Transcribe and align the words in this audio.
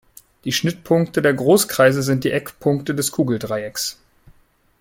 Die 0.45 0.51
Schnittpunkte 0.51 1.21
der 1.21 1.35
Großkreise 1.35 2.01
sind 2.01 2.23
die 2.23 2.31
Eckpunkte 2.31 2.95
des 2.95 3.11
Kugel-Dreiecks. 3.11 3.99